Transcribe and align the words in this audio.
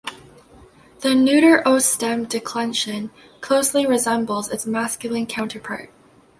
The 1.01 1.13
neuter 1.13 1.61
o-stem 1.63 2.25
declension 2.25 3.11
closely 3.39 3.85
resembles 3.85 4.49
its 4.49 4.65
masculine 4.65 5.27
counterpart. 5.27 5.91